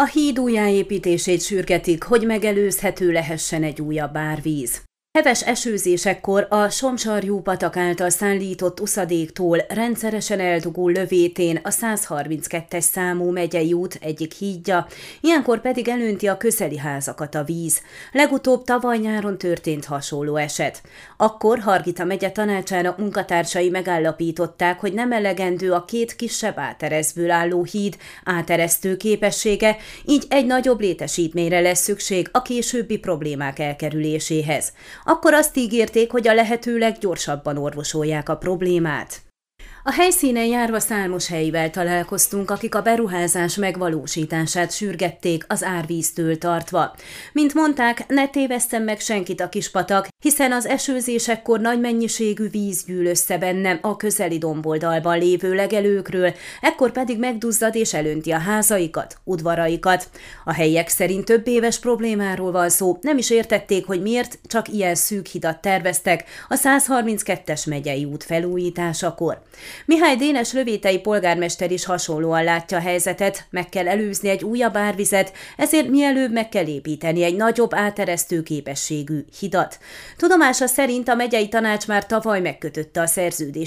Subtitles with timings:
[0.00, 4.87] A híd újjáépítését sürgetik, hogy megelőzhető lehessen egy újabb árvíz.
[5.18, 13.72] Heves esőzésekkor a Somsarjú patak által szállított uszadéktól rendszeresen eldugul lövétén a 132-es számú megyei
[13.72, 14.86] út egyik hídja,
[15.20, 17.80] ilyenkor pedig elönti a közeli házakat a víz.
[18.12, 20.82] Legutóbb tavaly nyáron történt hasonló eset.
[21.16, 27.96] Akkor Hargita megye tanácsának munkatársai megállapították, hogy nem elegendő a két kisebb átereszből álló híd
[28.24, 34.72] áteresztő képessége, így egy nagyobb létesítményre lesz szükség a későbbi problémák elkerüléséhez
[35.08, 39.27] akkor azt ígérték, hogy a lehető leggyorsabban orvosolják a problémát.
[39.82, 46.94] A helyszínen járva számos helyivel találkoztunk, akik a beruházás megvalósítását sürgették az árvíztől tartva.
[47.32, 53.06] Mint mondták, ne tévesszem meg senkit a kispatak, hiszen az esőzésekkor nagy mennyiségű víz gyűl
[53.06, 60.08] össze bennem a közeli domboldalban lévő legelőkről, ekkor pedig megduzzad és elönti a házaikat, udvaraikat.
[60.44, 64.94] A helyiek szerint több éves problémáról van szó, nem is értették, hogy miért csak ilyen
[64.94, 69.42] szűk hidat terveztek a 132-es megyei út felújításakor.
[69.86, 75.32] Mihály Dénes lövétei polgármester is hasonlóan látja a helyzetet, meg kell előzni egy újabb árvizet,
[75.56, 79.78] ezért mielőbb meg kell építeni egy nagyobb áteresztő képességű hidat.
[80.16, 83.58] Tudomása szerint a megyei tanács már tavaly megkötötte a szerződést